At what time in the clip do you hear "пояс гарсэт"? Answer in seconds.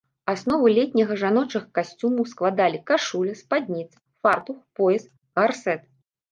4.83-5.81